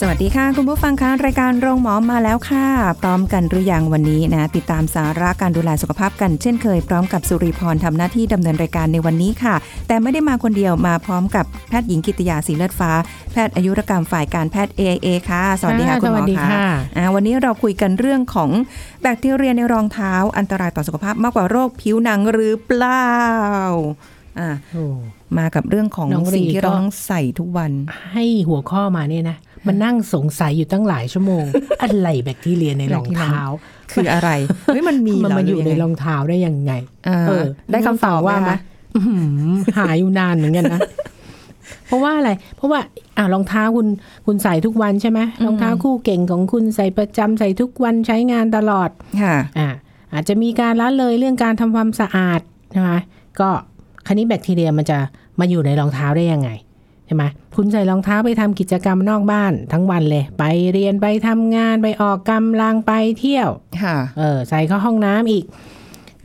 [0.00, 2.66] สวัสดีค่ะ คุณผู้ฟังคะรายการโรงหมอมาแล้วค่ะ
[3.00, 9.54] พร้อมกันหรือยังวันนี้นะ ติดตามสาระการดูแลสุขภาพกันเช่นเคย พร้อมกับสุริพรทำหน้าที่ดำเนินรายการในวันนี้ค่ะ
[9.88, 12.92] แต่ไม่ได้มาคนเดียวมาพร้อมกับแพทย์หญิงกิตยาสีเลือดฟ้า
[13.32, 16.64] แพทย์อายุรกรรมฝ่ายการแพทย์ AIA ค่ะ สวัสดีค่ะค่ะคุณหมอสวัสดีค่ะ
[16.96, 18.50] อ่าวันนี้เราคุยกันเรื่องของ
[19.02, 23.08] แบคทีเรียในรองเท้าอันตรายต่อสุขภาพมากกว่าโรคผิวหนังหรือเปล่า
[24.38, 24.84] อ่าโอ้
[25.38, 27.72] มากับเรื่องของน้องรีสิ่งที่เราก็ต้องใส่ทุกวัน
[28.12, 29.36] ให้หัวข้อมาเนี่ยนะ
[29.66, 31.44] มันนั่งสงสัยอยู่ตั้งหลายชั่วโมง
[31.82, 33.40] อะไรแบคทีเรียในรองเท้า
[33.92, 34.30] คืออะไร
[34.66, 36.72] เฮ้ยมันมีมันเหรมาอยู่ในหรืรองเท้าได้ยังไง
[37.08, 38.58] อ่าเออ ได้คำตอบว่าไหมมาคะ
[38.94, 39.18] อื้อหื
[39.50, 40.80] อหาอยู่นานเหมือนกันนะ
[41.86, 42.80] เพราะว่าอะไร เพราะว่า
[43.18, 43.86] อ่ารองเท้าคุณ
[44.26, 48.90] คุณใส่ทุกวันใช่ไหมรองเท้าคู่เก่งของคุณใส่ประจำใส่ทุกวันใช้งานตลอด
[49.22, 49.68] ค่ะอ่า
[50.12, 52.40] อาจจะมีการละเลยเรื่องการทำความสะอาด
[52.72, 52.90] ใช่ไหม
[53.40, 53.48] ก็
[54.06, 54.98] คันนี้แบคทีเรียมันจะ
[55.40, 56.50] มาอยู่ในรองเท้าได้ยังไง
[57.08, 57.24] ใช่ไหม
[57.56, 63.48] คุณใส่รองเท้าไปทำกิจกรรมนอกบ้านทั้งวันเลย ไปเรียนไปทำงานไปออกกำลังไปเที่ยว
[63.82, 65.44] ค่ะเออใส่เข้าห้องน้ำอีก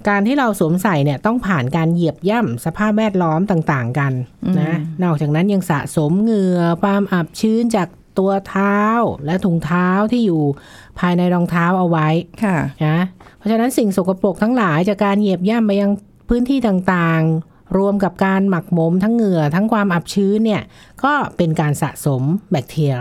[0.09, 4.13] การที่เราสวมใส่เนี่ยต้องผ่านการเหยียบย่ำสภาพแวดล้อมต่างๆกัน
[4.59, 7.87] นะนอกจากนั้นยังสะสมเหงื่อความอับชื้นจาก
[8.19, 8.79] ตัวเท้า
[9.25, 10.41] และถุงเท้าที่อยู่
[10.99, 12.07] ภายในรองเท้าเอาไว้
[12.43, 12.99] ค่ะนะ
[13.37, 15.91] เพราะฉะนั้นสิ่งสกปรกทั้งหลายจากการเหยียบย่ำไปยัง
[16.29, 20.61] พื้นที่ต่างๆ รวมกับการหมักหมมทั้งเหงื่อทั้งความอับชื้นเนี่ย
[21.03, 22.21] ก็เป็นการสะสม
[22.51, 22.95] แบคทีเรีย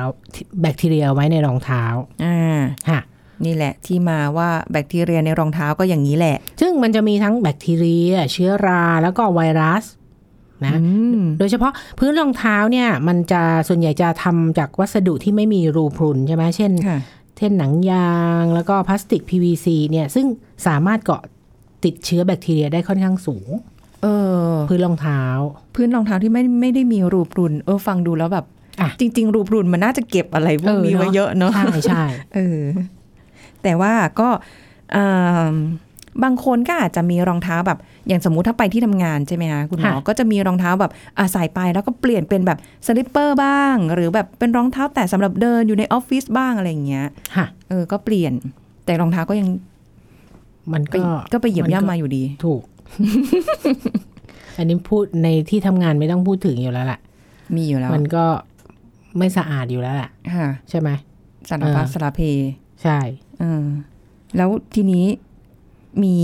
[0.63, 1.85] แบคทีเรียไว้ในรองเท้า
[2.25, 3.01] อ่าค่ะ
[3.45, 9.85] นี่แหละที่มาว่าแบคทีเรียในรองเท้าก็อย่างนี้แหละ ซึ่งมันจะมีทั้งแบคทีเรีย เชื้อราแล้วก็ไวรัส
[10.67, 10.87] นะอื
[11.19, 16.99] มโดยเฉพาะพื้นรองเท้าเนี่ย มันจะส่วนใหญ่จะทำจากวัสดุที่ไม่มีรูพรุนใช่ไหมเช่นค่ะ
[17.39, 20.27] เช่นหนังยางแล้วก็พลาสติก PVC เนี่ยซึ่ง
[20.67, 21.23] สามารถเกาะ
[21.85, 23.49] ติดเชื้อแบคทีเรียได้ค่อนข้างสูง
[24.03, 24.07] เอ
[24.49, 25.23] อ พื้นรองเท้า
[25.75, 28.47] พื้นรองเท้าที่ไม่ไม่ได้มีรูปรุน เออ ฟังดูแล้วแบบ
[28.81, 32.05] อะจริง ๆ รูปรุนมันน่าจะเก็บอะไรพวกนี้ไว้เยอะเนาะใช่ใช่
[32.35, 32.61] เออ
[33.63, 34.29] แต่ว่าก็
[34.97, 35.51] อ่า
[36.23, 48.33] บางคนก็อาจจะมีรองเท้าแบบ อย่างสมมุติถ้าไปที่ทำงานใช่ไหมคะคุณหมอก็จะมีรองเท้าแบบอาใส่ไปแล้วก็เปลี่ยนเป็นแบบslipper บ้าง หรือแบบเป็นรองเท้าแต่สำหรับเดินอยู่ในออฟฟิศบ้างอะไรอย่างเงี้ยค่ะเออก็เปลี่ยน
[48.85, 49.49] แต่รองเท้าก็ยัง
[50.73, 51.03] มันไปก็
[51.33, 52.63] ก็ไปเหยียบย่ำมาอยู่ดี ถูก
[54.59, 57.01] อันนี้พูดในที่ทำงานไม่ต้องพูดถึงอยู่แล้วแหละ
[57.57, 58.25] มีอยู่แล้ว มันก็
[59.19, 60.91] ไม่สะอาดอยู่แล้วแหละค่ะใช่ไหม
[61.49, 62.21] สารพัดเออสารพัด
[62.83, 62.99] ใช่
[63.41, 63.65] เออ
[64.37, 65.05] แล้วทีนี้
[66.05, 66.17] มี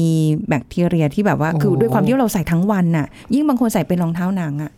[0.48, 4.70] แบคทีเรียที่แบบว่า คือด้วยความที่เราใส่ทั้งวันน่ะ ยิ่งบางคนใส่เป็นรองเท้าหนังอะ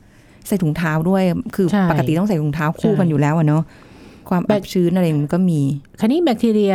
[0.47, 1.23] ใส่ถุงเท้าด้วย
[1.55, 3.63] คือใช่ปกติต้องใส่ถุงเท้าคู่ใช่กันอยู่แล้วอะเนาะ
[4.29, 5.61] ความอับชื้นอะไรมันก็มี
[6.01, 6.75] คราวนี้แบคทีเรีย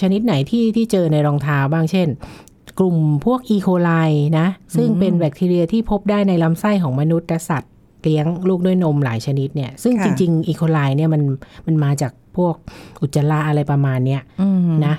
[0.00, 2.08] ชนิดไหนที่ที่เจอในรองเท้าบ้างเช่น
[2.78, 3.90] กลุ่มพวกอีโคไล
[4.38, 4.46] นะ
[4.76, 11.22] ซึ่งเป็นแบคทีเรียที่พบได้ในลำไส้ของมนุษย์และสัตว์เลี้ยงลูกด้วยนมหลายชนิดเนี่ย ซึ่งค่ะจริง ๆ อีโคไลเนี่ยมัน
[11.66, 12.54] มันมาจากพวก
[13.02, 14.94] อุจจาระอะไรประมาณเนี้ยอืมนะ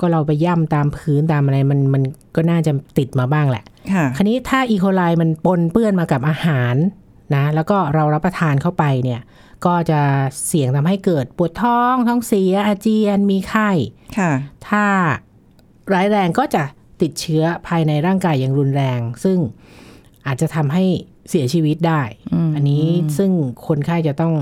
[0.00, 2.02] ก็เราไปย่ำตามพื้นตามอะไรมันมัน
[2.36, 6.74] ก็น่าจะติดมาบ้างแหละค่ะคราวนี้ถ้าอีโคไลมันปนเปื้อนมากับอาหาร
[7.34, 9.20] นะ แล้วก็เรารับประทานเข้าไปเนี่ย
[9.66, 10.00] ก็จะ
[10.46, 13.70] เสี่ยงทำให้เกิดปวดท้อง ท้องเสียอาเจียนมีไข้
[14.18, 14.32] ค่ะ
[14.68, 14.84] ถ้า
[15.92, 16.62] ร้ายแรงก็จะ
[17.02, 19.38] ติดเชื้อภายในร่างกายอย่างรุนแรง ซึ่ง
[20.26, 20.84] อาจจะทำให้
[21.30, 22.02] เสียชีวิตได้
[22.34, 22.84] อืมอันนี้
[23.18, 23.30] ซึ่ง
[23.66, 24.34] คนไข้จะต้อง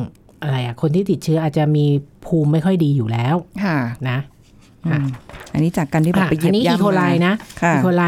[0.43, 1.85] อะไรอะคนที่ติดเชื้ออาจจะมี
[2.27, 3.79] ภูมิไม่ค่อยดีอยู่แล้วค่ะ
[4.09, 4.19] นะ
[4.87, 5.07] อืม
[5.53, 8.05] อันนี้จากการที่แบบอะไปเหยีอัยนบนี้อีย่ำโคไลมานะค่ะอีโคไล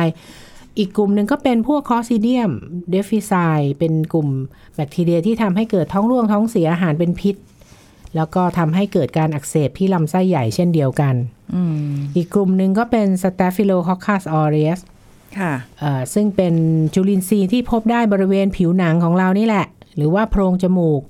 [0.78, 2.50] อีกกลุ่มหนึ่งก็เป็นพวกคอซิเดียม
[2.91, 3.32] เดฟิไซ
[3.78, 4.28] เป็นกลุ่ม
[4.75, 7.34] แบคทีเรียที่ทำให้เกิดท้องร่วงท้องเสียอาหารเป็นพิษ
[8.16, 11.15] แล้วก็ทำให้เกิดการอักเสบที่ลำไส้ใหญ่เช่นเดียวกัน
[11.55, 14.81] อืมอีกกลุ่มหนึ่งก็เป็น Staphylococcus aureus
[15.39, 16.55] ค่ะเอ่อซึ่งเป็น
[16.95, 19.66] จุลินทรีย์ที่พบได้บริเวณผิวหนังของเรานี่แหละ
[19.97, 21.03] หรือว่าโพรงจมูก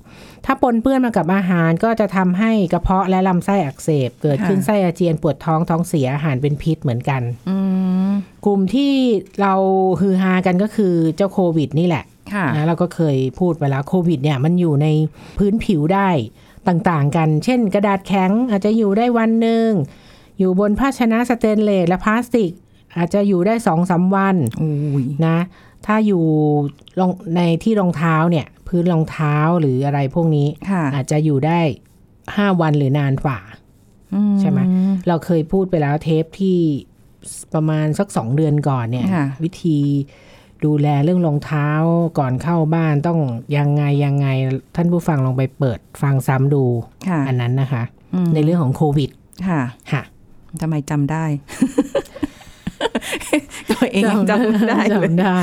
[0.44, 7.56] ถ้าปนเปื้อนมากับอาหารก็จะทำให้กระเพาะและลำไส้อักเสบ เกิดขึ้นค่ะไส้อาเจียนปวดท้องท้องเสียอาหารเป็นพิษเหมือนกันอื
[8.08, 8.10] ม
[8.46, 8.92] กลุ่มที่
[9.40, 9.54] เรา
[10.00, 12.04] ฮือฮากันก็คือเจ้าโควิดนี่แหละ
[12.34, 14.86] ค่ะนะเราก็เคยพูดไปแล้วโควิดเนี่ยมันอยู่ใน
[15.38, 16.08] พื้นผิวได้
[16.68, 19.68] ต่างๆกัน เช่น กระดาษแข็งอาจจะอยู่ได้วันหนึ่ง
[20.38, 22.52] อยู่บนภาชนะสเตนเลสและพลาสติก
[22.96, 25.38] อาจจะอยู่ได้สองสามวันอุ้ยนะ
[25.86, 26.24] ถ้าอยู่
[26.98, 31.60] รองในที่รองเท้าเนี่ย พื้นรองเท้าหรืออะไรพวกนี้ค่ะอาจจะอยู่ได้
[32.36, 33.38] ห้าวันหรือนานกว่า
[34.40, 34.60] ใช่ไหม
[35.08, 36.58] เราเคยพูดไปแล้วเทปที่
[37.54, 39.78] ประมาณสักสองเดือนก่อนเนี่ยค่ะวิธี
[40.64, 41.68] ดูแลเรื่องรองเท้า
[42.18, 43.18] ก่อนเข้าบ้านต้อง
[43.56, 44.28] ยังไงยังไง
[44.76, 46.64] ท่านผู้ฟังลองไปเปิดฟังซ้ำดู
[47.08, 47.82] ค่ะอันนั้นนะคะ
[48.14, 49.10] อืมในเรื่องของโควิด
[49.48, 49.62] ค่ะ
[49.92, 50.02] ค่ะ
[50.60, 51.24] ทำไมจำได้
[53.70, 55.38] ตัวเองยังจำไม่ได้เลยจำได้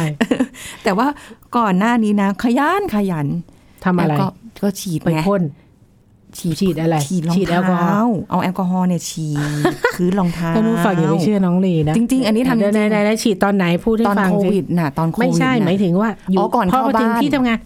[0.83, 1.07] แต่ว่า
[1.57, 3.27] ก่อนหน้านี้นะ ขยันขยัน
[3.85, 4.27] ทำอะไรแล้วก็
[4.63, 5.41] ก็ฉีดไปไงพ่น
[6.39, 9.27] ฉีดฉีดอะไรฉีดรองฉีดแอลกอฮอเท้าล์เอาแอลกอฮอล์เนี่ยฉี
[9.61, 9.63] ด
[9.95, 17.59] คือรองเท้าท่านผู้ฟังอย่าไปเชื่อน้องลีนะจริง ๆ อันนี้ทำจเดี๋ยวริงไหนๆๆฉีดตอนไหนพูดให้ตอนฟังโคสิวิดน่ะตอนโควิดไม่ใช่น่ะหมายถึงว่าอยู่อ๋อก่อนพอเข้ามาถึงบ้านที่ทำงาน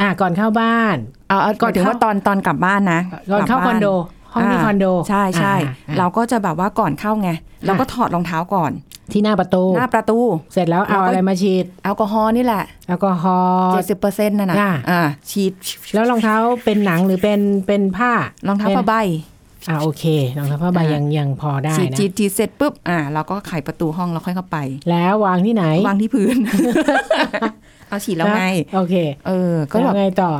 [0.00, 0.96] อ่าก่อนเข้าบ้าน
[1.28, 3.00] เอาเอาก่ก่ออนนถึงเข้าว่าตอนตอนกลับบ้านนะ
[3.32, 3.88] ก่อนเข้ากลัคบอนบ้โด
[4.32, 7.30] ห้องที่คอนโด ใช่ใช่อ่าเราก็จะแบบว่าก่อนเข้าไง
[7.66, 8.72] เราก็ถอดรองเท้าก่อน
[9.12, 10.18] ที่หน้าประตู หน้าประตู
[10.52, 15.52] เสร็จแล้วเอาแล้วก็อะไรมาฉีดแอลกอฮอล์นี่แหละ แอลกอฮอล์เจ็ดสิบเปอร์เซ็นต์นั่นน่ะอ่าอ่าฉีด
[15.94, 18.12] แล้วรองเท้าเป็นหนังหรือเป็นเป็นผ้า
[18.48, 18.94] รองเท้าป็นผ้าใบ
[19.68, 20.04] อ่าโอเค
[20.38, 24.58] รองเท้าผ้าใบอ่ายัยังยังพอได้ฉีดนะฉีดฉีดเสร็จปุ๊บอ่าเราก็ไขประตูห้องแล้วค่อยเข้าไป
[24.90, 26.36] แล้ววางที่ไหนวางที่พื้น
[27.88, 28.94] เอาฉีดแล้วไงโอเค
[29.26, 30.32] เออ ก็แล้แบวบไงต่อ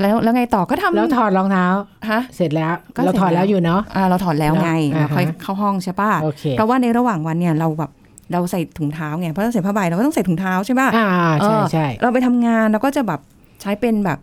[0.00, 1.66] แล้วแล้วไงต่อก็ทำแล้วถอดรองเท้า
[2.10, 7.90] ฮะเสร็จแล้วก็เราเสร็จถอดแล้แล้ววอยู่เนาะอ่าเราถอดแล้วไงอ่าเราค่อยฮะเข้าห้องใช่ป่ะโอเคเพราะว่าในระหว่างวันเนี่ยเราแบบ
[8.32, 11.08] เราใส่ถุงเท้าไงเพราะเราใส่ผ้าใบเราก็ต้องใส่ถุงเท้าใช่ป่ะอ่า
[11.38, 13.20] ใช่เออใช่เราไปทำงานเราก็จะแบบ
[13.62, 14.18] ใช้เป็นแบบ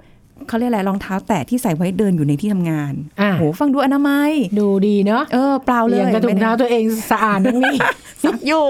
[0.48, 7.78] เขาเรียกอะไรรองเท้าแตะที่ใส่ไว้เดินอยู่ในที่ทำงานอ่าโหฟังดูอนามัย ดูดีเนาะเออเปล่าเลยอย่างกระถุงเท้าตัวเองสะอาดทั้งนี้
[8.24, 8.68] ซักอยู่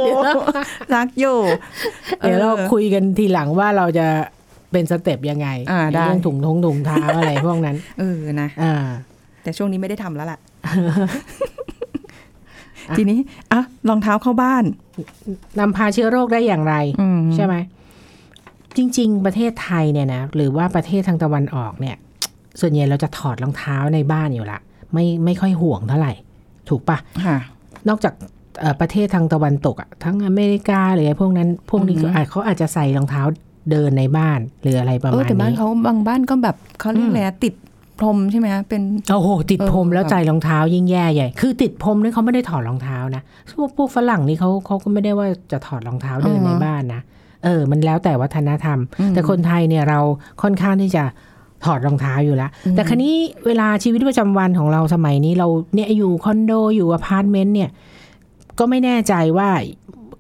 [0.94, 1.38] ซักอยู่
[2.20, 4.08] เดี๋ยวเราออคุยกันทีหลังว่าเราจะ
[4.72, 8.86] เป็นสเต็ปยังไงอ่าได้เรื่องถุงทงถุงเท้าอะไรพวกนั้นเออนะอ่า
[9.44, 10.40] แต่ช่วงนี้ไม่ได้ทำแล้วล่ะ
[12.98, 13.20] ทีนี้
[13.52, 14.64] อะรองเท้าเข้าบ้าน
[15.60, 17.56] นำพาเชื้อโรคได้อย่างไรอืมใช่ไหม
[18.78, 21.96] จริง ๆ ประเทศไทยเนี่ยนะหรือว่าประเทศทางตะวันออกเนี่ย
[22.62, 24.60] ส่วนใหญ่เราจะถอดรองเท้าในบ้านอยู่ละ
[24.94, 26.14] ไม่ไม่ค่อยห่วงเท่าไหร่
[26.70, 27.38] ถูกปะค่ะ
[27.90, 28.14] นอกจาก
[28.60, 33.22] เอ่อประเทศทางตะวันตกอะทั้งอเมริกาหรืออะไรพวกนั้น พวกนี้ก็อือฮึอาจเขาอาจจะใส่รองเท้า
[33.72, 37.54] เดินในบ้านหรืออะไรประเออมาณแต่บ้านนี้เขาบางบ้านก็แบบเขาเรียกอะไรนะติด
[38.00, 38.82] พรมใช่ไหมคะเป็น
[39.12, 43.24] โอ้โหติดพรมเออแล้วแบบใจรองเท้ายิ่งแย่ใหญ่ คือติดพรมนี่เขาไม่ได้ถอดรองเท้านะ
[43.58, 47.02] พวกพวกฝรั่งนี่เขาเขาก็ไม่ได้ว่าจะถอดรองเท้าเดินในบ้านนะ
[47.46, 50.00] เออ มันแล้วแต่วัฒนธรรมอืมแต่คนไทยเนี่ยเรา
[50.42, 51.04] ค่อนข้างที่จะ
[51.66, 53.14] ถอดรองเท้าอยู่แล้วอืมแต่ครนี้
[53.48, 57.70] เวลาชีวิตประจำวันของเราสมัยนี้เราเนี่ยอยู่คอนโดอยู่อพาร์ตเมนต์เนี่ย
[58.60, 59.50] ก็ไม่แน่ใจว่า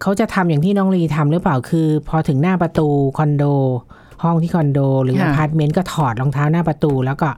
[0.01, 3.43] เขาจะทำอย่างที่น้องลีทำหรือเปล่าคือ พอถึงหน้าประตูคอนโด
[4.23, 7.29] ห้องที่คอนโด หรืออค่ะพาร์ตเมนต์ก็ถอดรองเท้าหน้าประตู แล้วก็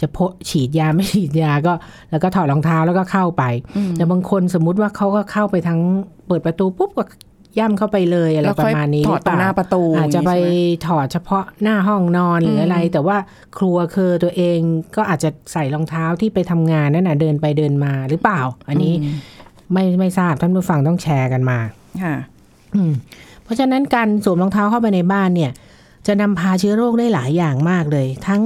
[0.00, 1.72] จะพกฉีดยาไม่ฉีดยาก็
[2.10, 3.42] แล้วก็ถอดรองเท้าแล้วก็เข้าไป
[3.76, 5.80] อืมแต่บางคนสมมุติว่าเขาก็เข้าไปทั้ง
[6.26, 7.04] เปิดประตูปุ๊บก็
[7.58, 13.16] ย่ำเข้าไปเลยอะไรแล้วปค่อยระมาณนี้ถอดตรงหน้าประตูอาจจะไปอย่างงี้ใช่หมถอดเฉพาะหน้าห้องนอนหรืออะไรอืมแต่ว่า
[13.58, 14.58] ครัวคือตัวเอง
[14.96, 19.06] ก็อาจจะใส่รองเท้าที่ไปทำงานนั่นน่ะเดินไปเดินมาหรือเปล่า อันนี้ม
[19.72, 21.58] ไม่ไม่ทราบท่านผู้ฟังต้องแชร์กันมา
[22.02, 22.14] ค่ะ
[22.74, 22.92] อืม
[23.42, 25.52] เพราะฉะนั้นการสวมรองเท้าเข้าไปในบ้านเนี่ย
[26.06, 28.42] จะนำพาเชื้อโรคได้หลายอย่างมากเลย ทั้ง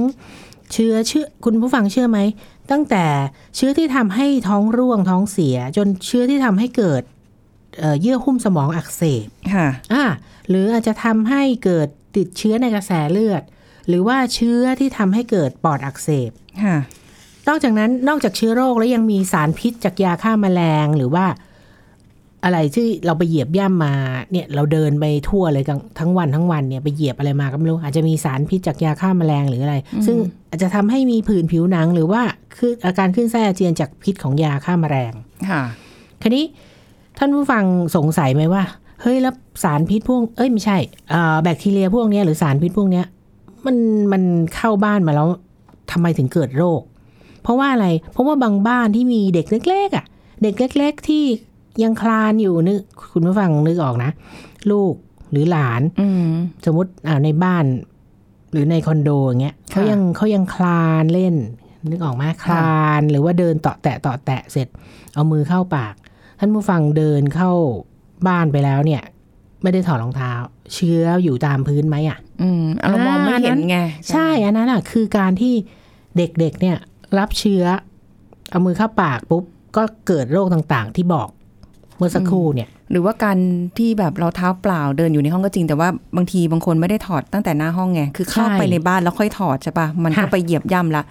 [0.73, 2.19] เชื้อเชื้อคุณผู้ฟังเชื่อไหม
[2.71, 3.05] ตั้งแต่
[3.55, 7.01] เชื้อที่ทำให้ท้องร่วงท้องเสีย จนเชื้อที่ทำให้เกิด
[7.79, 10.03] เอ่อเยื่อหุ้มสมองอักเสบค่ะอ่า
[10.49, 13.43] หรืออาจจะทำให้เกิดติดเชื้อในกระแสเลือด
[13.87, 16.31] หรือว่าเชื้อที่ทำให้เกิดปอดอักเสบ
[16.63, 16.77] ค่ะ
[17.47, 21.25] นอกจากนั้นนอกจากเชื้อโรคแล้วยังมีสารพิษจากยาฆ่าแมลงหรือว่า
[22.43, 23.93] อะไรที่เราไปเหยียบย่ำมา
[24.31, 30.17] เนี่ยเราเดินไปทั่วเลยทั้งทั้งวันทั้งวันเนี่ยไปเหยียบอะไรมาก็ไม่รู้อาจจะมีสารพิษจากยาฆ่าแมลงหรืออะไร ซึ่ง
[30.49, 32.21] อาจจะทำให้มีผื่นผิวหนังหรือว่า
[32.57, 35.13] คืออาการขึ้นไส้อาเจียนจากพิษของยาฆ่าแมลง
[35.49, 35.61] ค่ะ
[36.21, 36.45] คราวนี้
[37.17, 37.63] ท่านผู้ฟัง
[37.95, 38.63] สงสัยไหมว่า
[39.01, 39.33] เฮ้ยแล้ว
[39.63, 40.77] สารพิษพวกเอ้ยไม่ใช่
[41.13, 43.05] อ่าแบคทีเรียพวกเนี้ยหรือสารพิษพวกเนี้ย
[43.65, 43.75] มัน
[44.11, 44.23] มัน
[44.55, 45.27] เข้าบ้านมาแล้ว
[45.91, 46.81] ทำไมถึงเกิดโรค
[47.43, 50.05] เพราะว่าอะไรเพราะว่าบางบ้านที่มีเด็กเล็กๆอะ
[50.43, 51.23] เด็กเล็ก ๆ ที่
[51.83, 52.79] ยังคลานอยู่นึก
[53.11, 54.11] คุณผู้ฟังนึกออกนะ
[54.71, 54.93] ลูก
[55.31, 56.31] หรือหลานอืม
[56.65, 57.65] สมมติอ่าในบ้าน
[58.51, 61.35] หรือในคอนโดอย่างเงี้ยเขายังเขายังคลานเล่น
[61.89, 64.67] นึกออกไหมคลานหรือว่าเดินเตาะแตะเตาะแตะเสร็จ
[65.13, 65.93] เอามือเข้าปาก
[66.39, 67.51] ท่านผู้ฟังเดินเข้า
[68.27, 69.01] บ้านไปแล้วเนี่ย
[69.61, 70.31] ไม่ได้ถอดรองเท้า
[70.73, 73.77] เชื้ออยู่ตามพื้นไหมอะ อืมเรามองไม่เห็นไง
[74.09, 75.53] ใช่อันนั้นอะ คือการที่
[76.17, 76.77] เด็กๆเนี่ย
[77.17, 77.63] รับเชื้อ
[78.49, 79.43] เอามือเข้าปากปุ๊บ
[79.77, 81.29] ก็เกิดโรคต่างๆ ที่บอก
[81.97, 83.37] เมื่อสักครู่เนี่ย หรือว่าการ
[83.77, 91.03] ที่แบบเราเท้าเปล่าเดินอยู่ในห้องก็จริง แต่ว่าบางทีบางคนไม่ได้ถอดตั้งแต่หน้าห้องไงคือเข้าใช่ไปในบ้านแล้วค่อยถอดใช่ปะมันก็ค่ะไปเหยียบย่ำละ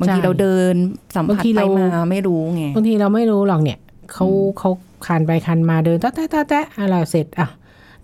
[0.00, 0.74] บางทีใช่เราเดิน
[1.14, 3.78] สัมบางผัสทีไปเรามาไม่รู้ไงบางทีเราไม่รู้หรอกเนี่ย
[4.12, 4.26] เขา
[4.58, 4.70] เขา
[5.06, 7.48] คันไปคันมาเดินตะแตะตะแตะอะไรเสร็จอะ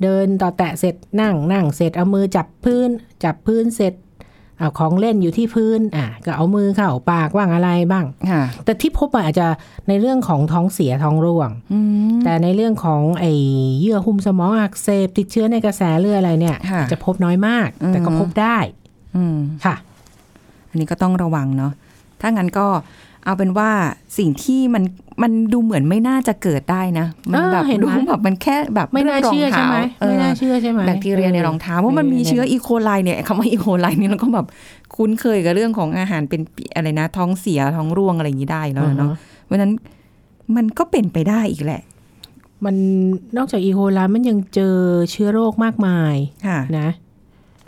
[0.03, 2.89] เดินต่อแตะเสร็จนั่งนั่งเสร็จเอามือจับพื้น
[3.25, 3.93] จับพื้นเสร็จ
[4.59, 9.47] เอาของเล่นอยู่ที่พื้นอะก็เอามือเข้าปากว่างอะไรบ้างค่ะแต่ที่พบอะอาจจะ
[9.89, 11.81] ในเรื่องของท้องเสียท้องร่วงอื
[12.17, 13.33] มแต่ในเรื่องของไอ้
[13.81, 18.59] เยื่อหุ้มสมองอักเสบติดเชื้อในกระแสเลือดอะไรเนี่ยค่ะจะพบน้อยมากอืมแต่ก็พบได้
[19.17, 19.75] อืมค่ะ
[20.69, 21.73] อันนี้ก็ต้องระวังเนาะ
[22.21, 22.67] ถ้างั้นก็
[23.25, 23.71] เอาเป็นว่า
[24.19, 24.83] สิ่งที่มัน
[25.23, 34.47] มันดูเหมือนไม่น่าจะเกิดได้นะ มัเออแบบเห็นดูไหมแบบมันแค่แบบไม่น่าเชื่อใช่ไหมเออไม่น่าเชื่อใช่ไหมแบคทีเรียในรองเท้าว่ามันมีเชื้ออีโคไลเนี่ยคำว่าอีโคไลนี่เราก็แบบ
[34.95, 39.11] คุ้นเคยกับเรื่องของอาหารเป็นปีอะไรนะ ท้องเสียท้องร่วงอะไรอย่างนี้ได้แล้วเนาะ
[39.45, 39.73] เพราะฉะนั้น
[40.57, 41.83] มันก็เป็นไปได้อีกแหละ
[42.65, 42.77] มัน
[43.37, 44.77] นอกจากอีโคไลมันยังเจอ
[45.11, 46.15] เชื้อโรคมากมาย
[46.47, 46.89] ค่ะนะ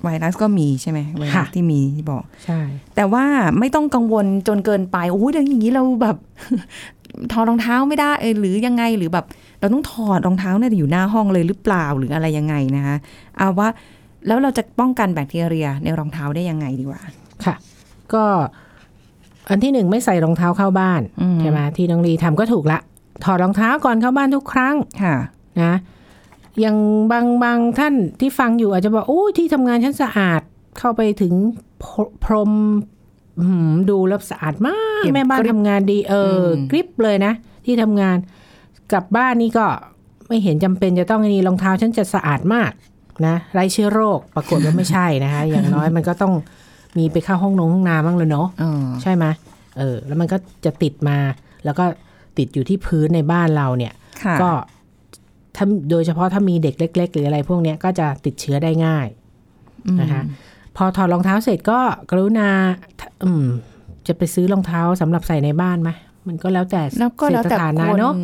[0.02, 2.60] ไวรัสก็มีใช่ไหมไวรัสค่ะที่มีที่บอกใช่
[2.96, 3.24] แต่ว่า
[3.58, 6.16] ไม่ต้องกังวลจนเกินไปโอ้ยเดี๋ยวอย่างนี้เราแบบ
[7.32, 9.26] ถอดรองเท้าไม่ได้เออหรือยังไงหรือแบบ
[9.60, 12.96] เราต้องถอดรองเท้าเนี่ยอยู่หน้าห้องเลยหรือเปล่าหรืออะไรยังไงนะคะ
[13.38, 13.68] เอาว่า
[14.26, 17.02] แล้วเราจะป้องกันแบคทีเรียในรองเท้าได้ยังไงดีกว่า
[17.44, 17.54] ค่ะ
[18.14, 18.24] ก็
[19.48, 22.78] อันที่หนึ่งไม่ใส่รองเท้าเข้าบ้านอืมใช่ไหมที่น้องลีทำก็ถูกละ
[23.24, 25.16] ถอดรองเท้าก่อนเข้าบ้านทุกครั้งค่ะ
[25.62, 25.74] นะ
[26.60, 26.76] อย่าง
[27.12, 30.40] บางบางท่านที่ฟังอยู่อาจจะบอกโอ้ยที่ทำงานฉันสะอาด
[30.78, 31.32] เข้าไปถึง
[31.82, 32.95] พรพรมหืม
[33.90, 37.32] ดูแล้วสะอาดมากเก็บแม่บ้านกริบทำงานดี เอออมกริบเลยนะ
[37.64, 38.16] ที่ทำงาน
[38.92, 39.66] กลับบ้านนี่ก็
[40.28, 42.70] ไม่เห็นจำเป็นจะต้องอันนี้รองเท้าฉันจะสะอาดมาก
[43.26, 46.32] นะไร้เชื้อโรคปรากฏว่าไม่ใช่นะคะ อย่างน้อยมันก็ต้อง
[46.98, 49.24] มีไปเข้าห้องนงห้องน้ำบ้างเลยเนาะเออใช่ไหม
[49.78, 51.18] เออ แล้วมันก็จะติดมา
[51.64, 51.84] แล้วก็
[52.38, 53.92] ติดอยู่ที่พื้นในบ้านเราเนี่ย
[54.24, 54.50] ค่ะก็
[55.56, 59.06] ถ้าโดยเฉพาะถ้ามีเด็กเล็ก ๆ หรืออะไรพวกเนี้ยก็จะติดเชื้อได้ง่าย
[59.86, 60.22] อืมนะคะ
[60.76, 61.78] พอถอดรองเท้าเสร็จก็
[62.10, 62.48] กรุณา
[63.24, 63.46] อืม
[64.06, 65.90] จะไปซื้อรองเท้าสำหรับใส่ในบ้านไหม
[66.28, 68.14] มันก็แล้วแต่แล้วก็แล้วแต่เศรษฐฐาคนะนเนาะ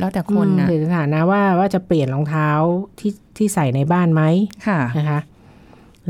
[0.00, 2.48] แล้วแต่คนนะอืมเศรษฐฐานะว่าว่าจะเปลี่ยนรองเท้า
[3.00, 4.22] ที่ที่ใส่ในบ้านไหม
[4.66, 5.20] ค่ะนะคะ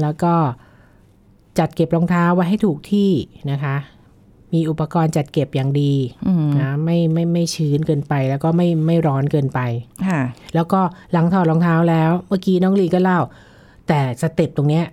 [0.00, 0.34] แล้วก็
[1.58, 3.10] จัดเก็บรองเท้าไว้ให้ถูกที่
[3.50, 3.76] นะคะ
[4.54, 5.92] มีอุปกรณ์จัดเก็บอย่างดี
[6.26, 9.60] อืมนะไม่ไม่ไม่ชื้นเกินไป แล้วก็ไม่ไม่ร้อนเกินไป
[10.08, 10.20] ค่ะ
[10.54, 10.80] แล้วก็
[11.12, 13.20] หลังถอดรองเท้าแล้ว เมื่อกี้น้องลีก็เล่า
[13.88, 14.84] แต่สเต็ปตรงเนี้ย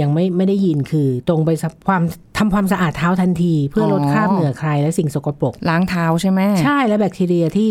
[0.00, 2.02] ยังไม่ไม่ได้ยินคือ ตรงไปสับความ
[2.38, 7.70] ทำความสะอาดเท้าทันที เพื่อลดอ๋อคราบเหงื่อใครและสิ่งสกปรกล้างเท้าใช่ไหมใช่และแบคทีเรียที่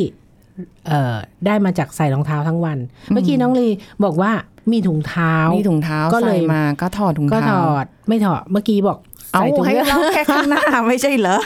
[0.88, 1.16] เอ่อ
[1.46, 2.78] ได้มาจากใส่รองเท้าทั้งวัน
[3.12, 3.68] เมื่อกี้น้องลี
[4.04, 4.32] บอกว่า
[4.72, 8.98] มีถุงเท้ามีถุงเท้าก็เลยใส่มาก็ถอดถุงก็เท้าถอดไม่ถอดเมื่อกี้บอก
[9.34, 11.38] เอาใส่ถุงให้เท้าเราแค่ข้างหน้าไม่ใช่เหรอ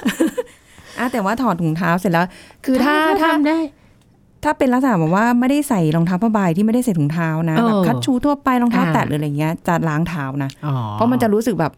[1.00, 2.26] อะแต่ว่าถอดถุงเท้าเสร็จแล้ว
[2.66, 3.60] คือถ้าถ้าทำได้
[4.44, 11.72] ถ้าเป็นลักษณะแบบว่าไม่ได้ใส่รองเท้าผ้าใบที่ไม่ได้ใส่ถุงเท้านะเออแบบคัดชูทั่วไปรองเท้าอ่าแตะหรืออะไรเงี้ยจะล้างเท้านะอ๋อเพราะมันจะรู้สึกแบบ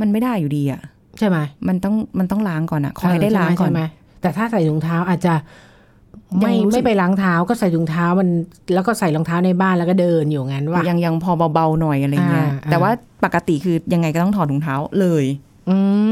[0.00, 0.80] มันไม่ได้อยู่ดีอะ
[1.18, 3.82] ใช่ไหมมันต้องมันต้องล้างก่อนอะขอให้ได้ล้างก่อนใช่ไหม
[4.22, 5.34] แต่ถ้าใส่ถุงเท้าอาจจะ
[6.38, 8.28] ไม่ยังรู้สึกไม่ไปล้างเท้าก็ใส่ถุงเท้ามัน
[8.74, 12.90] แล้วก็ใส่รองเท้าในบ้านแล้วก็เดินอยู่งั้นว่ายังยังพอเบาๆหน่อยอะไรเงี้ยอ่าแต่ว่า
[13.24, 15.51] ปกติคือยังไงก็ต้องถอดถุงเท้าเลยอื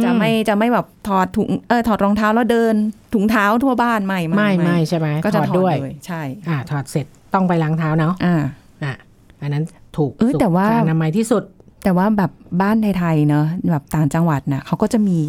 [0.04, 2.75] จะไม่จะไม่แบบถอดถุงเออถอดรองเท้าแล้วเดิน
[3.14, 8.42] ถุงเท้าทั่วบ้านไม่ไม่ไม่ใช่ไหมก็จะถอดถอดด้วยเลยใช่ อ่า ถอดเสร็จต้องไปล้างเท้าเนาะอ่า
[8.85, 8.95] อะ
[9.42, 9.64] อันนั้น
[9.97, 11.42] ถูกเอ้ยแต่ว่าสุขอนามัยที่สุด
[11.85, 12.30] แต่ว่าแบบ
[12.62, 15.21] บ้านไทยๆเนอะแบบต่างจังหวัดน่ะเขาก็จะมี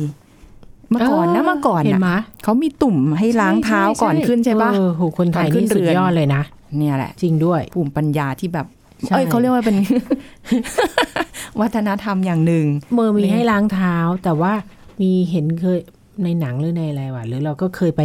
[0.89, 6.41] เมื่อก่อนนะเมื่อก่อนเห็นไหมน่ะเขามีตุ่มให้ล้างเท้าก่อนขึ้นใช่ปะเออโหคนไทยก่อนขึ้นี่นสุดเรือนยอดเลยนะ
[6.77, 9.77] เนี่ยแหละ จริงด้วยภูมิปัญญาที่แบบใช่ เอ้ยเขาเรียกว่าเป็น
[11.61, 12.65] วัฒนธรรมอย่างหนึ่ง
[12.97, 14.53] มือมีนี่ให้ล้างเท้า แต่ว่า
[15.01, 15.79] มีเห็นเคย
[16.23, 18.01] ในหนังหรือในอะไรวะหรือเราก็เคยไป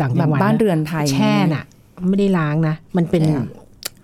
[0.00, 1.64] ต่างแบจับงหวัดบ้านนะเรือนไทยแช่น่ะ
[2.08, 3.38] ไม่ได้ล้างนะ มันเป็นแช่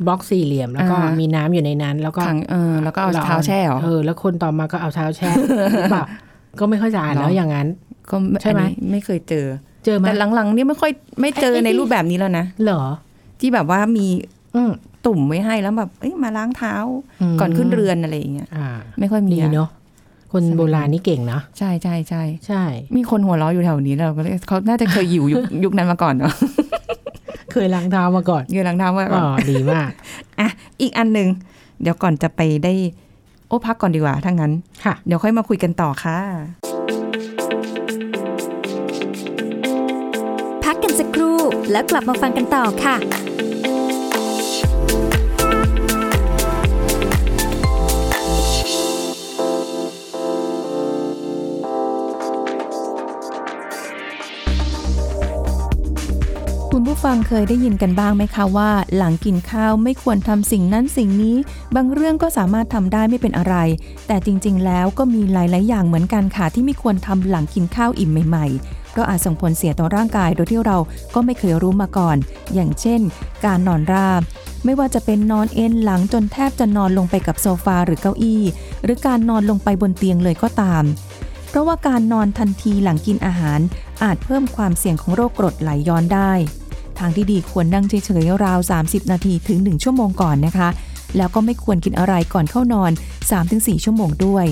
[0.07, 5.41] บล็อกสี่เหลี่ยมแล้วก็อ่ามีมีน้ำอยู่ในนั้น แล้วก็ขังเออแล้วก็เอาเท้าแช่เหรอเออแล้วคนต่อมาก็เอาเท้าแช่ห
[5.79, 6.05] รือเปล่า
[6.59, 7.69] ก็ไม่ค่อยสะอาดเหรอแล้วอย่างนั้น
[8.11, 9.47] ก็ใช่ไหมอันนี้ไม่เคยเจอ
[9.85, 12.83] เจอไหมแต่หลังๆเนี่ยไม่ค่อยไม่เจอไอ้ไอ้ในที่รูปแบบนี้แล้วนะเหรอ
[13.41, 14.07] ที่แบบว่ามี
[14.55, 14.71] อืม
[15.07, 16.75] ตุ่มไว้ให้แล้วแบบเอ้ยมาล้างเท้า
[17.35, 18.67] มก่อนขึ้นเรือนอะไรอย่างเงี้ยอ่า
[18.99, 19.71] ไม่ค่อยมีดีอะเนาะ
[20.33, 22.63] คนโบราณนี่เก่งเนาะใช่ใช่ใช่ใช่
[22.97, 26.35] มีคนหัวเราะอยู่แถวนี้เราก็เลยเขาน่าจะเคยอยู่ยุคยุคนั้นมาก่อนเนาะ
[27.53, 29.91] เคยล้างเท้ามาก่อนยืนล้างเท้ามาก่อ๋ออนดีมาก
[30.41, 30.49] อะ
[30.81, 31.29] อีกอันหนึ่ง
[31.83, 32.73] เดี๋ยวก่อนจะไปได้
[33.49, 34.53] โอ้พักก่อนดีกว่าถ้างั้น
[34.85, 36.19] ค่ะ เดี๋ยวค่อยมาคุยกันต่อค่ะ
[40.65, 41.39] พักกันสักครู่
[41.71, 42.97] แล้วกลับมาฟังกันต่อค่ะ
[56.79, 61.37] คุณผู้ฟังเคยได้ยินกันบ้างไหมคะว่า หลังกินข้าวไม่ควรทำสิ่งนั้นสิ่งนี้
[61.77, 63.55] บางเรื่องก็สามารถทำได้ไม่เป็นอะไร
[64.07, 70.77] แต่จริง ๆ แล้วก็มีหลาย ๆ อย่างเหมือนกันค่ะ ที่ไม่ควรทำหลังกินข้าวอิ่มใหม่ ๆ ก็อาจส่งผลเสียต่อร่างกายโดยที่เรา
[71.15, 72.17] ก็ไม่เคยรู้มาก่อน
[72.55, 73.01] อย่างเช่น
[73.45, 74.23] การนอนราบ
[74.65, 78.43] ไม่ว่าจะเป็นนอนเอนหลังจนแทบจะนอนลงไปกับโซฟาหรือเก้าอี้
[78.83, 80.85] หรือการนอนลงไปบนเตียงเลยก็ตาม
[81.49, 83.61] เพราะว่าการนอนทันทีหลังกินอาหาร
[84.03, 86.33] อาจเพิ่มความเสี่ยงของโรคกรดไหลย้อนได้
[86.99, 90.69] ทางที่ดีควรนั่งเฉยๆราว 30 นาทีถึง 1 ชั่วโมงก่อนนะคะ
[91.17, 92.93] แล้วก็ไม่ควรกินอะไรก่อนเข้านอน
[93.39, 94.47] 3-4 ชั่วโมงด้วย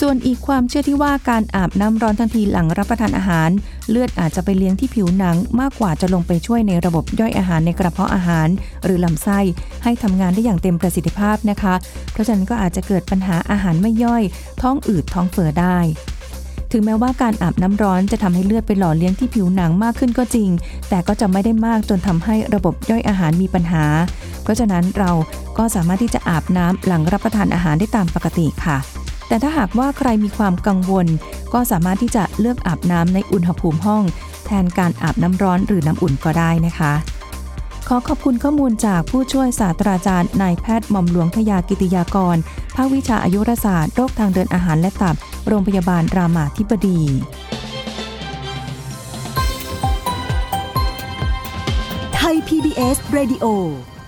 [0.00, 3.50] ส่วนอีกความเชื่อที่ว่าการอาบน้ำร้อนทันทีหลังรับประทานอาหาร
[3.90, 8.48] เลือดอาจจะไปเลี้ยงที่ผิวหนังมากกว่าจะลงไปช่วยในระบบย่อยอาหารในกระเพาะอาหาร
[8.84, 9.38] หรือลำไส้
[9.84, 11.74] ให้ทำงานได้อย่างเต็มประสิทธิภาพนะคะ
[12.12, 14.22] เพราะฉะนั้นก็อาจจะเกิดปัญหาอาหารไม่ย่อย
[14.62, 15.78] ท้องอืดท้องเฟ้อได้
[16.72, 20.50] ถึงแม้ว่าการอาบน้ำร้อนจะทำให้เลือดไปหล่อเลี้ยงที่ผิวหนังมากขึ้นก็จริง
[20.88, 23.84] แต่ก็จะไม่ได้มากจนทำให้ระบบย่อยอาหารมีปัญหา
[24.42, 25.10] เพราะฉะนั้นเรา
[25.58, 28.76] ก็สามารถที่จะอาบน้ำหลังรับประทานอาหารได้ตามปกติค่ะ
[29.28, 31.06] แต่ถ้าหากว่าใครมีความกังวล
[31.52, 34.02] ก็สามารถที่จะเลือกอาบน้ำในอุณหภูมิห้อง
[34.46, 36.92] แทนการอาบน้ำร้อนหรือน้ำอุ่นก็ได้นะคะ
[37.88, 42.36] ขอขอบคุณข้อมูลจากผู้ช่วยศาสตราจารย์นายแพทย์หม่อมหลวงทยากิติยากร
[42.76, 45.16] ภาควิชาอายุรศาสตร์โรคทางเดินอาหารและตับ
[45.48, 47.00] โรงพยาบาลรามาธิบดี
[52.14, 53.44] ไทย PBS Radio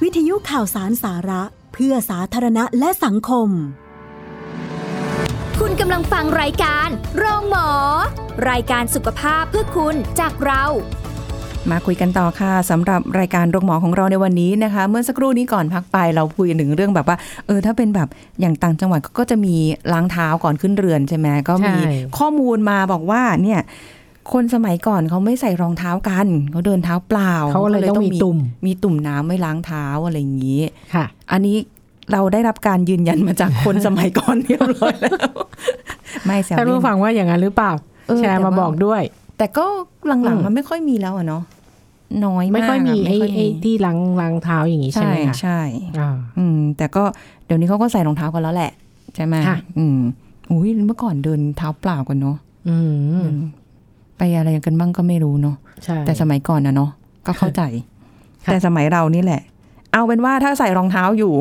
[0.03, 3.49] วิทยุข่าวสารสาระ เพื่อสาธารณะและสังคม
[5.61, 7.69] คุณกำลังฟังรายการ โรงหมอ
[8.51, 10.65] รายการสุขภาพเพื่อคุณจากเรา
[11.71, 17.17] มาคุยกันต่อค่ะสำหรับรายการโรงหมอของเราในวันนี้นะคะ เมื่อสักครู่นี้ก่อนพักไปเราคุยถึงเรื่องแบบว่า
[17.47, 18.09] เออถ้าเป็นแบบ
[18.41, 19.55] อย่างต่างจังหวัดก็จะมี
[19.93, 23.61] ล้างเท้าก่อนขึ้นเรือนใช่ไหมก็มีใช่ข้อมูลมาบอกว่าเนี่ย
[24.33, 30.63] คนสมัยก่อนเขาไม่ใส่รองเท้ากันเขาเดินเท้าเปล่าเขาเลยต้องมีตุ่มมีตุ่มน้ำไว้ล้างเท้าอะไรอย่างนี้
[30.95, 31.57] ค่ะ อันนี้
[32.13, 35.17] เราได้รับการยืนยันมาจากคนสมัยก่อนเรียบร้อยแล้ว
[36.25, 37.73] ไม่แซวท่านเล่ผู้นฟังว่าอย่างนั้นหรือเปล่า
[38.09, 39.03] เออแชร์แต่มาว่าบอกด้วย
[39.39, 39.67] แต่ก็
[40.07, 41.43] หลังอืมๆมันไม่ค่อยมีแล้วอะเนาะ
[42.27, 45.61] น้อยมาก ไม่ค่อยมีะไอ้ค่อยไอ้ที่ล้างล้างเท้าอย่างนี้ใช่ใช่ไหมคะใช่
[45.99, 47.03] อ่าอืม แต่ก็
[47.47, 48.73] เดี๋ยวนี้เขาก็ใส่รองเท้ากันแล้วแหละ
[49.15, 49.99] ใช่ไหมค่ะอืม
[50.51, 52.37] อุ้ยเมื่อก่อนเดินเท้าเปล่ากันเนาะ
[52.69, 52.77] อื
[53.21, 53.25] ม
[54.19, 56.91] ไปอะไรกันบ้างก็ไม่รู้เนาะใช่แต่สมัยก่อนนะเนาะ
[57.27, 57.63] ก็เข้าใจ
[58.45, 59.43] ค่ะแต่สมัยเรานี่แหละ
[59.93, 61.35] เอาเป็นว่าถ้าใส่รองเท้าอยู่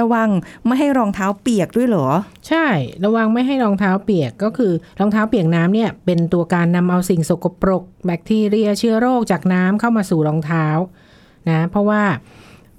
[0.00, 0.28] ระวัง
[0.66, 2.08] ไม่ให้รองเท้าเปียกด้วยเหรอ
[2.48, 2.66] ใช่
[3.04, 10.66] ระวังไม่ให้รองเท้าเปียกก็คือรองเท้าเปียกน้ำเนี่ยเป็นตัวการนำเอาสิ่งสกปรก แบคทีเรียเชื้อโรคจากน้ำเข้ามาสู่รองเท้า
[11.50, 12.02] นะ เพราะว่า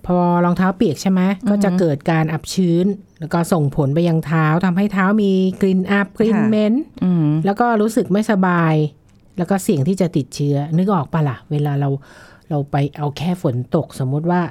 [0.06, 2.86] พอรองเท้าเปียกใช่ไหมก็จะเกิดการอับชื้น
[3.20, 8.74] แล้วก็ส่งผลไปยังเท้าทำให้เท้ามีกลิ่นอับกลิ่นค่ะเหม็นอืมแล้วก็รู้สึกไม่สบาย
[9.38, 11.90] แล้วก็เสี่ยงที่จะติดเชื้อ นึกออกปะล่ะ เวลาเรา
[12.50, 14.42] เราไปเอาแค่ฝนตกสมมุติว่า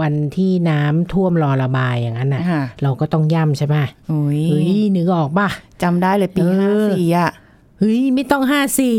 [0.00, 3.76] วันที่น้ำท่วมรอระบายอย่างนั้นน่ะค่ะเราก็ต้องย่ำใช่ไหม
[4.08, 5.48] โอ้ยเฮ้ยนึกออกปะ
[5.82, 7.30] จำได้เลยปีเออห้าสี่อะ
[7.78, 8.96] เฮ้ยไม่ต้องห้าสี่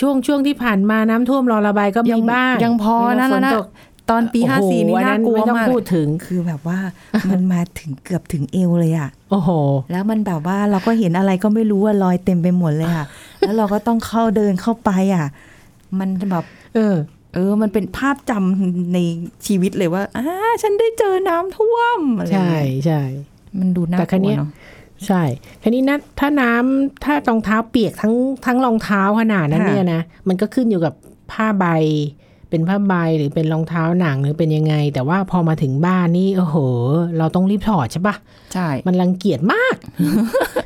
[0.00, 3.66] ช่วงช่วงที่ผ่านมาน้ำท่วมรอระบายก็ยัมีงบ้างยังพอนะเวลาฝแล้วนะตก
[4.10, 6.78] ตอนปีห้าโอ้โหสี่นี่อัน่ากลัวไม่ต้องมากพูดถึงคือแบบว่า
[7.30, 9.50] มันมาถึงเกือบถึงเอวเลยอะ โอ้โห
[9.92, 13.06] แล้วมันแบบว่าเราก็เห็นอะไรก็ไม่รู้ว่าลอยเต็มไปหมดเลยค่ะ
[13.40, 15.26] แล้วเราก็ต้องเข้าเดินเข้าไปอะ
[15.98, 16.44] มันแบบ
[16.74, 16.94] เออ
[17.34, 18.98] เออ มันเป็นภาพจำใน
[19.46, 20.24] ชีวิตเลยว่าอ่า
[20.62, 23.02] ฉันได้เจอน้ำท่วมอะไรอย่างใช่เงี้ยใช่
[23.58, 24.50] มันดูน่าแต่กคันลัเนี้วยเนาะ
[25.06, 25.22] ใช่
[25.62, 28.14] ทีนี้นะถ้าน้ำถ้ารองเท้าเปียกทั้ง
[28.46, 30.94] ทั้งรองเท้าขนาดนั้นเนี่ยนะ มันก็ขึ้นอยู่กับ
[31.32, 31.66] ผ้าใบ
[32.50, 36.56] เป็นผ้าใบหรือเป็นรองเท้าหนังหรือเป็นยังไง แต่ว่าพอมาถึงบ้านนี่โอ้โห
[37.18, 38.14] เราต้องรีบถอดใช่ปะ
[38.54, 39.76] ใช่ มันรังเกียจมาก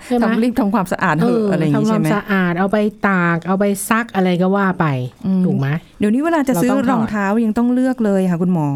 [0.06, 2.76] ใช่ไหมทำรีบทำความสะอาดเถอะอะไรอย่างงี้ทำคใช่วามไหมสะอาดเอาไป
[3.08, 4.86] ตากเอาไปซักอะไรก็ว่าไป
[5.26, 5.68] อืมถูกไหม
[5.98, 8.68] เดี๋ยวนี้เวลาจะซื้อเราต้องถอดรองเท้ายังต้องเลือกเลยค่ะคุณหมอ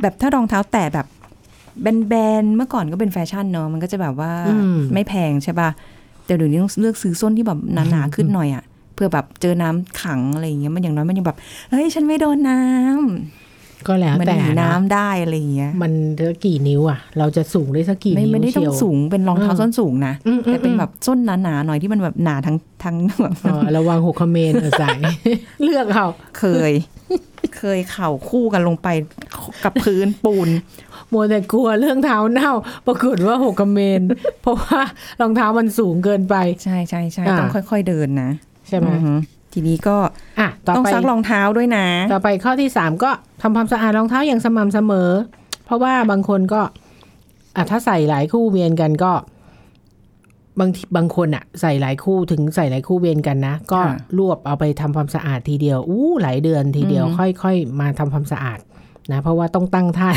[0.00, 1.06] แบบถ้ารองเท้าแตะแบบ
[2.08, 4.32] แบนๆเมื่อก่อนก็เป็นแฟชั่นเนาะมันก็จะแบบว่า
[4.92, 5.68] ไม่แพงใช่ป่ะ
[6.26, 7.58] แต่เดี๋ยวนี้ต้องเลือกซื้อส้นที่แบบ
[7.90, 11.38] หนาๆขึ้นหน่อยอะ เพื่อแบบเจอน้ำขังอะไรอย่างเงี้ยมันอย่างน้อยมันยังแบบ
[11.70, 24.88] เฮ้ยฉันไม่โดนน้ำก็แล้วมันแต่หนีนะน้ำได้อะไรอย่างเงี้ยมันจะกี่นิ้วอะ เราจะสูงได้สักกี่ไม่นิ้วไม่ได้ต้อเชีงยวสูงเป็นรองเท้าอืมส้นสูงนะอืมอืมแต่เป็นแบบส้นหนาๆหน่อยที่มันแบบหนาทั้งทั้งแบบเออระวังหกคเมนเออใส่
[25.62, 26.06] เลือกเขา
[26.38, 26.72] เคย
[27.56, 28.88] เคยเข่าคู่กันลงไป
[29.64, 30.48] กับพื้นปูน
[31.12, 32.52] มัวแต่กลัวเรื่องเท้าเน่า
[32.86, 34.02] ปรากฏว่าหกคเมน
[34.42, 34.80] เพราะว่า
[35.20, 38.30] รองเท้ามันสูงเกินไป ใช่ใช่ใช่อ่าต้องค่อย ๆเดินนะ
[38.68, 39.14] ใช่ไหมอือฮึ
[39.52, 39.96] ทีนี้ก็
[40.40, 43.10] อะต่อต้องไปซักรองเท้าด้วยนะ ต่อไปข้อที่สามก็
[43.42, 45.10] ทำความสะอาดรองเท้าอย่างสม่ำเสมอ
[45.64, 46.60] เพราะว่าบางคนก็
[47.56, 49.12] อะถ้าใส่หลายคู่เวียนกันก็
[50.60, 58.58] บางทีบางคนอะใส่หลายคู่ถึงใส่หลายคู่เวียนกันนะ ก็ค่ะรวบเอาไปทำความสะอาดทีเดียวอู้หลายเดือนทีเดียวอืมค่อยๆมาทำความสะอาด
[59.12, 60.10] นะ เพราะว่าต้องตั้งท่า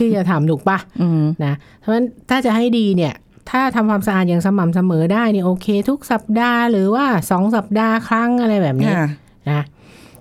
[0.00, 3.14] ที่จะทำถูกปะอืมนะเพราะฉะนั้นถ้าจะให้ดีเนี่ย
[3.50, 9.08] ถ้าทำความสะอาดอย่างสม่ำเสมอได้นี่โอเค ทุกสัปดาห์หรือว่าสองสัปดาห์ครั้งอะไรแบบนี้ค่ะ
[9.50, 9.62] นะ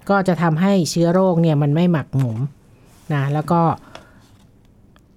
[0.09, 2.37] ก็จะทำให้เชื้อโรคเนี่ยมันไม่หมักหมม
[3.13, 3.61] นะแล้วก็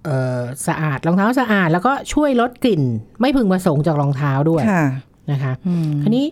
[0.05, 2.81] เอ่อสะอาดรองเท้าสะอาดแล้วก็ช่วยลดกลิ่น
[3.21, 4.85] ไม่พึงประสงค์จากรองเท้าด้วยค่ะ
[5.31, 6.25] นะคะอืมคราวนี้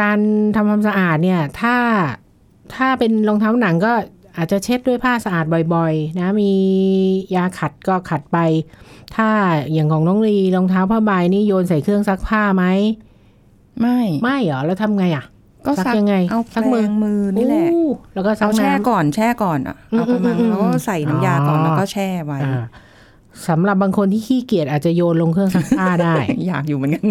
[0.00, 0.18] การ
[0.56, 1.76] ทำความสะอาดเนี่ยถ้า
[2.74, 3.92] ถ้าเป็นรองเท้าหนังก็
[4.36, 5.44] อาจจะเช็ดด้วยผ้าสะอาด
[5.74, 6.52] บ่อยๆ นะ มี
[7.36, 8.38] ยาขัดก็ขัดไป
[9.16, 9.28] ถ้า
[9.72, 12.64] อย่างของน้องลีรองเท้าผ้าใบนี่โยนใส่เครื่องซักผ้าไหม
[13.80, 15.24] ไม่ ไม่เหรอ แล้วทำไงอะ
[15.66, 22.64] ก็ซัซักยังไง เอาซักมืมืออมือนี่แหละอู้แล้วก็ซัเอากแช่น้ำก่อนแช่ก่อนอะอืมเอาประมาณอืมอืมแล้วก็ใส่น้ำยาก่อนอ๋อแล้วก็แช่ไว้อ่า
[23.48, 26.14] สำหรับบางคนที่ขี้เกียจอาจจะโยนลงเครื่องซักผ้าได้
[26.46, 27.04] อยากอยู่เหมือนกัน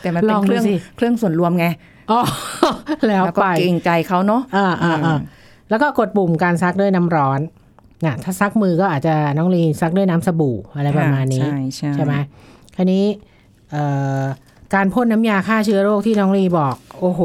[0.00, 1.66] แต่มันลเป็นองเคดูรื่องสิเครื่องส่วนรวมไง
[2.10, 2.20] อ๋อ
[3.08, 5.18] แล้วแล้วก็ไปเกรงใจเขาเนาะอ่าอ่าอ่า
[5.70, 7.40] แล้วก็กดปุ่มการซักด้วยน้ำร้อน
[8.06, 12.14] นะถ้าซักมือก็อาจจะน้องลีซักด้วยน้ำสบู่อะไรประมาณนี้ ใช่ใช่ใช่ไหม
[12.76, 13.04] คราวนี้
[13.70, 13.82] เอ่
[14.20, 14.22] อ
[14.74, 17.20] การพ่นน้ำยาฆ่าเชื้อโรคที่น้องลีบอก โอ้โห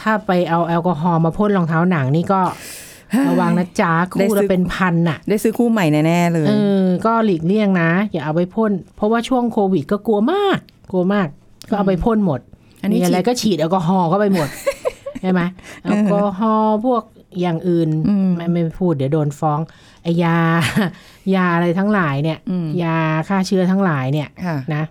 [0.00, 2.40] ถ้าไปเอาแอลกอฮอล์มาพ่นรองเท้าหนังนี่ก็
[3.28, 6.52] ระวังนะจ๊ะคู่ละเป็นพันน่ะ ได้ซื้อคู่ใหม่แน่ๆเลยเอ
[6.82, 10.58] อก็หลีกเลี่ยงนะ อย่าเอาไปพ่น เพราะว่าช่วงโควิดก็กลัวมาก
[10.92, 11.26] กลัวมาก
[11.70, 12.40] ก็เอาไปพ่นหมด
[12.82, 14.48] อันนี้มีอะไรฉีดก็ฉีดแอลกอฮอล์เข้าไปหมด
[15.22, 15.40] ใช่ไหม
[15.82, 17.02] แอลกอฮอล์พวก
[17.40, 19.60] อย่างอื่นอืมไม่ไม่พูดเดี๋ยวโดนฟ้อง
[20.02, 20.36] ไอยา
[21.34, 24.82] ยาอะไรทั้งหลายเนี่ยอืมยาฆ่าเชื้อทั้งหลายเนี่ยค่ะนะ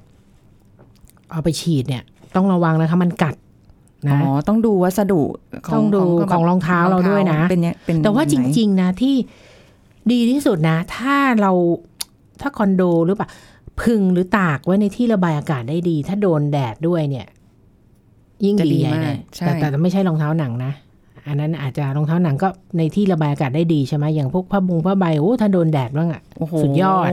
[1.31, 2.03] เอาไปฉีดเนี่ย
[2.36, 3.36] ต้องระวังนะคะมันกัด
[4.08, 5.21] อ๋นะอต้องดูวัสดุ
[5.73, 9.15] ต้องดูแบบของรองเท้าเราด้วยนะเป็นเนี่ยเป็นแต่ว่าจไหนริง ๆ นะที่
[10.12, 11.51] ดีที่สุดนะ ถ้าเรา
[12.41, 13.29] ถ้าคอนโดหรือเปล่า
[13.81, 17.27] พึ่งหรือตากไว้ในที่ระบายอากาศได้ดี ถ้าโดนแดดด้วยเนี่ย
[18.45, 20.71] ยิ่งจะดีดีใหญ่มาเลกยใช่แต่แต่แต่ไม่ใช่รองเท้าหนังนะ
[21.27, 27.09] อันนั้นอาจจะรองเท้าหนังก็ในที่ระบายอากาศได้ดีใช่ไหมอย่างพวกผ้าบุงผ้าใบโอ้ถ้าโดนแดดบ้างอะโอ้โหสุดยอด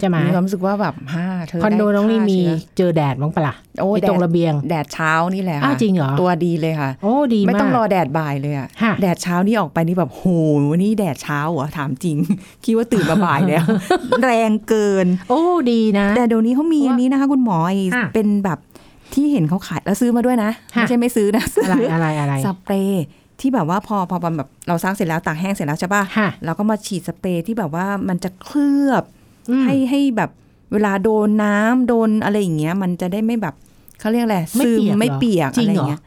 [0.00, 10.24] ใช่ไหมมีความรู้สึกว่าแบบฮ่าเธอคอนโดไน้องนี่มีฆ่าเชื้อเจอแดดบ้างปะล่ะโอ้ไอ้แดตรงดระเบียง แดดเช้านี่แหละอ้าวค่ะจริงเหรอตัวดีเลยค่ะโอ้ดีไม่มากต้องรอแดดบ่ายเลยอะค่ะแดดเช้านี่ออกไปนี่แบบโห
[10.82, 12.16] นี่แดดเช้าเหรอถามจริง
[12.64, 13.64] คิดว่าตื่นมาบ่ายแล้ว
[14.24, 15.40] แรงเกิน โอ้
[15.72, 18.58] ดีนะ แต่เดี๋ยวนี้เขามีเพราะว่าอันนี้นะคะ คุณหมอไอ้ค่ะเป็นแบบ
[19.14, 23.04] ที่เห็นเขาขายแล้วซื้อมาด้วยนะค่ะไม่ใช่ไม่ซื้อนะซื้อะไรอะไรอะไรสเปรย์
[23.40, 29.04] ที่แบบว่าพอพอแบบเราซักเสร็จแล้วตากแห้งเสร็จแล้วใช่ป่ะค่ะเราก็มาฉีดสเปรย์ที่แบบว่ามันจะเคลือบ
[29.50, 30.30] อืมให้ให้แบบ
[30.72, 33.54] เวลาโดนน้ำโดนอะไรอย่างเงี้ย มันจะได้ไม่แบบ
[34.00, 36.00] เขาเรียกอะไรไม่ซึมเปียกเหรอไม่เปียกจริอะงไรเหรอเงี้ย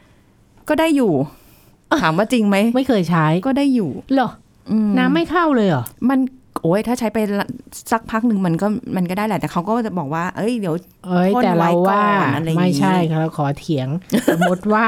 [0.69, 1.13] ก็ได้อยู่
[2.01, 4.29] ถามว่าจริงไหมไม่เคยใช้ก็ได้อยู่เหรอ
[4.71, 6.19] อืมน้ำไม่เข้าเลยเหรอมัน
[6.61, 7.17] โอ้ยถ้าใช้ไป
[7.91, 13.87] สักพักหนึ่งมันก็มันก็ได้แหละแต่เขาก็จะบอกว่า เอ้ยเดี๋ยวเอ้ยพ่นแต่เราว่าไว้ก่อนอะไรอย่างงี้ไม่ใช่เราขอเถียง
[14.33, 14.87] สมมติว่า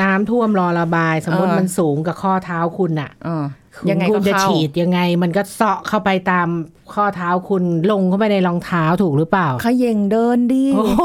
[0.00, 3.44] น้ำท่วมรอระบาย สมมติเออมันสูงกับข้อเท้าคุณน่ะเออ
[3.76, 6.48] คุณยังไงก็คุณจะเข้าฉีดยังไง มันก็เซาะเข้าไปตาม
[6.94, 11.00] ข้อเท้าคุณลงเข้าไปในรองเท้าถูกหรือเปล่าขยงเดินดิโอ้โห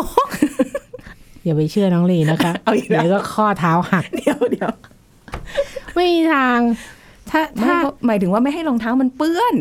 [1.44, 4.72] อย่าไปเชื่อน้องลีนะคะเอาอีกแล้วเดี๋ยวก็ข้อเท้าหักเดี๋ยวเดี๋ยว
[5.96, 6.60] ไม่มีทาง
[7.30, 9.56] ถ้าไม่ถ้าก็หมายถึงว่าไม่ให้รองเท้ามันเปื้อน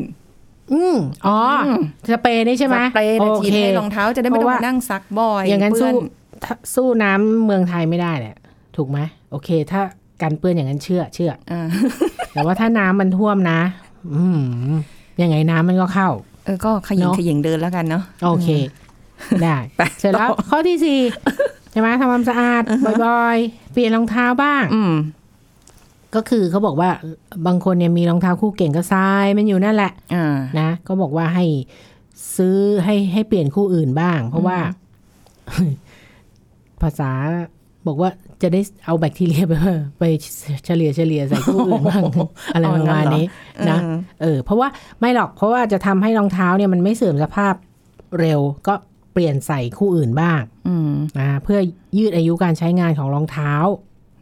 [0.73, 5.91] อืมอ๋ออมสเปรย์นี่ใช่ไหมสเปรย์โอเนี่ยฉีดเคให้รองเท้าจะได้ไม่เพต้องราะว่ามานั่งซักบ่อย อย่างนั้นเปื้สู้
[6.45, 8.37] ถ้าสู้น้ำเมืองไทยไม่ได้แหละ
[8.79, 8.99] ถูกไหม
[9.31, 9.83] โอเค ถ้า
[10.23, 11.67] การเปื้อนอย่างนั้นเชื่อเชื่ออ่า
[12.33, 13.61] แต่ว่าถ้าน้ำมันท่วมนะ
[14.15, 14.75] อืม
[15.23, 16.09] ยังไงน้ำมันก็เข้า
[16.45, 18.49] เออก็ขยิงเนอะขยิงเดินแล้วกันเนาะโอเค
[19.43, 21.01] ได้ไปเสร็จแล้วต่อข้อที่สี่
[21.71, 22.63] ใช่ไหมทำความสะอาด
[23.05, 24.95] บ่อยๆ เปลี่ยนรองเท้าบ้าง อืม
[26.15, 26.91] ก็คือเขาบอกว่า
[27.47, 31.45] บางคนเนี่ยมีรองเท้าคู่เก่งก็ทรายมันอยู่นั่นแหละอ่านะก็บอกว่าให้
[32.37, 34.59] ซื้อให้ให้เปลี่ยนคู่อื่นบ้าง เพราะว่า
[36.83, 37.11] ภาษา
[37.89, 38.11] บอกว่า
[38.43, 39.53] จะได้เอาแบคทีเรียไป
[39.99, 40.05] ไป
[40.65, 42.03] เฉลี่ยเฉลี่ยใส่คู่อื่นบ้าง
[42.55, 43.25] อะไรประมาณนี้
[43.71, 44.69] นะเออเออเพราะว่า
[45.01, 47.55] ไม่หรอกเพราะว่าจะทำให้รองเท้าเนี่ยมันไม่เสื่อมสภาพ
[48.21, 48.75] เร็วก็
[49.13, 51.59] เปลี่ยนใส่คู่อื่นบ้างอืมนะเพื่อ
[51.99, 53.53] ยืดอายุการใช้งานของรองเท้า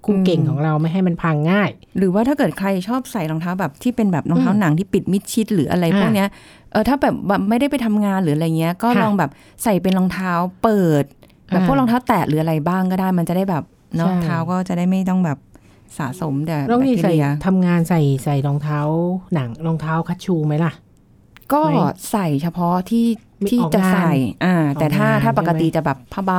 [0.05, 6.29] คู่เก่งอืมของเราไม่ให้มันพังง่าย หรือว่าถ้าเกิดใครชอบใส่รองเท้าแบบที่เป็นแบบรองเท้าหนังที่ปิดมิดชิดหรืออะไรอ่าพวกเนี้ย
[6.73, 9.31] เออถ้าแบบแบบไม่ได้ไปทำงานหรืออะไรเงี้ย ก็ค่ะลองแบบ
[9.63, 11.05] ใส่เป็นรองเท้าเปิด
[11.49, 13.65] แบบอ่าพวกรองเท้าแตะหรืออะไรบ้างก็ได้ มันจะได้แบบ
[13.97, 15.39] เนาะใช่เท้าก็จะได้ไม่ต้องแบบ
[15.99, 18.81] สะสมแต่ต้องแบคนี่ทีใส่เรียทำงานใส่ใส่รองเท้า
[19.35, 20.73] หนังรองเท้าคัชชูไหมล่ะ
[21.53, 21.77] ก็ไม่
[22.11, 23.05] ใส่เฉพาะที่
[23.43, 24.13] มีที่ออกจะงานใส่
[24.45, 26.33] อ่า แต่ถ้าออกงานถ้าปกติใช่ไหมจะแบบผ้าใบ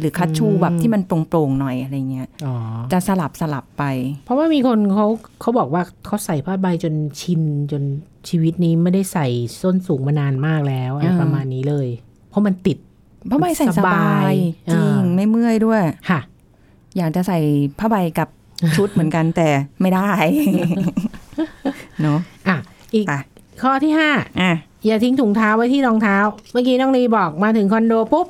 [0.00, 2.54] หรือคัชชูอืมแบบที่มันโปร่งๆหน่อยอะไรเงี้ยอ๋อ
[2.92, 3.84] จะสลับสลับไป
[4.24, 5.06] เพราะว่ามีคนเขา
[5.40, 7.82] เขาบอกว่าเขาใส่ผ้าใบจนชินจน
[8.28, 9.26] ชีวิตนี้ไม่ได้ใส่
[9.60, 11.88] ส้นสูงมานานมากแล้วอะไรอ่าประมาณนี้เลย
[12.28, 12.78] เพราะมันติด
[13.30, 14.36] ผ้าใบใส่สสบาบายย
[14.72, 16.20] จริงอ่าไม่เมื่อยด้วยค่ะ
[16.96, 17.38] อยากจะใส่
[17.78, 18.28] ผ้าใบกับ
[18.76, 19.48] ชุดเหมือนกันแต่
[19.80, 20.08] ไม่ได้
[22.02, 22.56] เนาะอะ
[22.94, 23.12] อีกไป
[23.62, 24.52] ข้อที่ห้าอะ
[24.86, 26.16] อย่าทิ้งถุงเท้าไว้ที่รองเท้า
[26.52, 28.26] เมื่อกี้น้องลีบอกมาถึงคอนโดปุ๊บ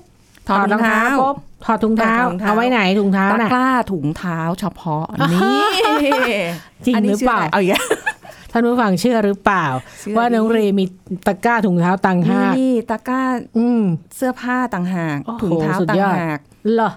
[0.49, 5.61] ถอดรองเท้าปุ๊บถอดถุงเท้าถอดถุงเท้าเอาไว้ไหนถุงเท้าตะน่ะกร้าถุงเท้าเฉพาะนี่
[6.87, 7.85] จริงนนี้หรือเปล่าชื่ะเอาอีกแล้ว
[8.53, 9.67] ท่านผู้ฟังเชื่อหรือเปล่า
[10.01, 10.85] เชื่อว่าน้องเรมี
[11.27, 13.23] ตะกร้าถุงเท้าตังห้านี่ตะกร้า
[13.59, 13.83] อืม
[14.17, 16.39] เสื้อผ้าต่างหากโอ้โหถุงเท้าสุดต่างยอดหาก
[16.75, 16.91] เหรอ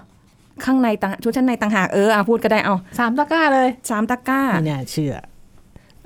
[0.64, 5.14] ข้างในต่างชุดชั้นในต่างหากเอออะพูดก็ได้เอาสามตะกร้าเลยสามตะกร้าไม่น่าเชื่อ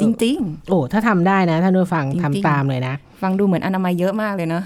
[0.00, 4.62] จริงโอ้ถ้าทำได้นะท่านผู้ฟังจริงๆทำตามเลยนะๆฟังดูเหมือนอนามัยเยอะมากเลยเนอะ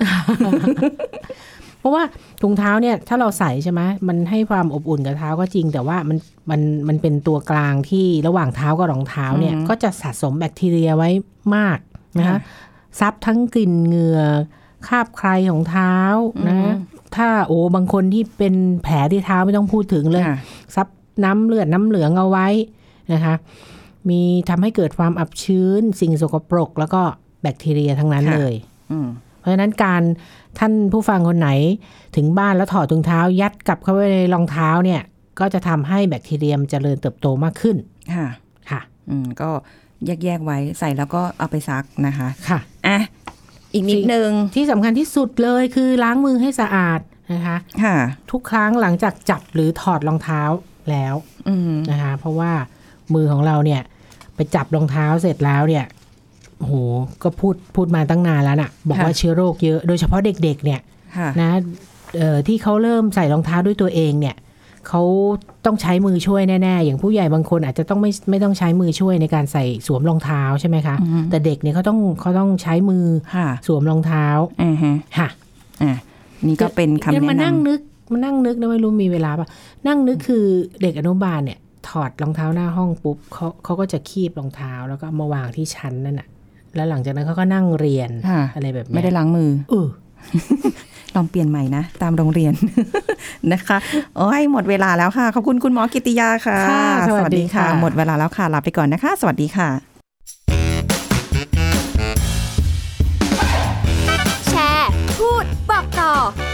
[1.85, 2.05] เพราะว่า
[2.42, 6.18] ถุงเท้าเนี่ยถ้าเราใส่ใช่ไหมมันให้ความอบอุ่นกับเท้าก็จริง แต่ว่ามัน
[6.51, 11.11] มันมันเป็นตัวกลางที่ระหว่างเท้ากับรองเท้าเนี่ยอือฮึก็จะสะสมแบคทีเรียไว้
[11.55, 11.79] มาก
[12.18, 12.38] นะคะค่ะ
[13.01, 14.20] ซับทั้งกลิ่นเหงื่อ
[14.87, 15.94] คราบใครของเท้า
[16.37, 16.68] อืนะอฮึ
[17.16, 20.38] ถ้าโอ้บางคนที่เป็นแผลที่เท้าไม่ต้องพูดถึงเลยค่ะ
[20.75, 20.88] ซับ
[21.25, 22.47] น้ำเลือดน้ำเหลืองเอาไว้
[23.12, 23.35] นะคะ
[24.11, 27.03] มีทำให้เกิดความอับชื้น สิ่งสกปรก แล้วก็
[27.42, 28.55] แบคทีเรียทั้งนั้นค่ะเลย
[28.92, 29.09] อืม
[29.40, 30.03] เพราะฉะนั้นการ
[30.59, 31.51] ท่านผู้ฟังคนไหน
[32.17, 35.03] ถึงบ้านแล้วถอดถุงเท้า ยัดกลับเข้าไปในรองเท้าเนี่ย
[35.40, 37.77] ก็จะทำให้แบคทีเรียมนเจริญเติบโตมากขึ้น
[38.14, 38.29] ค่ะ
[38.71, 39.51] ค่ะ อืม ก็
[40.07, 42.99] แยกๆไว้ใส่แล้วก็เอาไปซักนะคะ ค่ะ อะ
[43.73, 47.01] อีกนิดนึง ที่สำคัญที่สุดเลยคือล้างมือให้สะอาด
[47.33, 47.97] นะคะ ค่ะ
[48.31, 50.43] ทุกครั้งหลังจากจับหรือถอดรองเท้า
[50.90, 51.14] แล้ว
[51.49, 52.53] อืมนะคะ เพราะว่า
[53.14, 53.83] มือของเราเนี่ย
[54.37, 55.85] ไปจับรองเท้าเสร็จแล้วเนี่ย
[56.59, 56.75] โอ้โห
[57.23, 60.81] ก็พูดพูดมาตั้งนานแล้วน่ะ บอกว่าเชื้อโรคเยอะโดยเฉพาะเด็กๆเนี่ย
[61.17, 61.51] ค่ะนะ
[62.19, 64.37] เอ่อที่เขาเริ่มใส่รองเท้าด้วยตัวเองเนี่ย
[64.88, 65.03] เขา
[65.64, 74.27] ต้องใช้มือช่วยแน่ๆ อย่างผู้ใหญ่บางคนอาจจะต้องไม่ไม่ต้องใช้มือช่วยในการใส่สวมรองเท้าใช่ไหมคะอือฮึแต่เด็กเนี่ยเขาต้องเขาต้องใช้มือค่ะสวมรองเท้า
[74.62, 75.29] อ่าฮะค่ะ
[75.83, 75.95] อะ
[76.47, 77.81] นี่ก็เป็นคำดี๋ยวแนะมานั่งนำนึก
[78.12, 79.49] มานั่งนึกนะไม่รู้มีเวลาปะ
[79.87, 80.45] นั่งนึกคือ
[80.83, 86.29] เด็กอนุบาลเนี่ย ถอดรองเท้าหน้าห้องปุ๊บเขาเขาก็จะคีบรองเท้าแล้วก็เอามาวางที่ชั้นนั่นน่ะ
[86.77, 89.89] แล้วหลังจากนั้นเขาก็นั่งเรียนค่ะอะไรแบบเนี้ยไม่ได้ล้างมือเออ
[91.15, 92.53] ลองเปลี่ยนใหม่นะ ตามโรงเรียน
[93.53, 93.79] นะคะ
[94.17, 99.69] โอ้ยหมดเวลาแล้วค่ะ ขอบคุณคุณหมอกิติยาค่ะค่ะ สวัสดีค่ะ หมดเวลาแล้วค่ะลาไปก่อนนะคะ สวัสดีค่ะ
[104.49, 106.13] แชร์ พูด บอกต่อ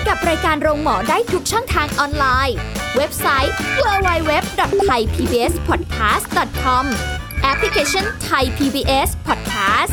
[0.09, 2.57] กับรายการโรงหมอได้ทุกช่องทางออนไลน์
[2.97, 3.55] เว็บไซต์
[3.85, 6.85] www.thaipbspodcast.com
[7.43, 9.93] แอปพลิเคชัน Thai PBS Podcast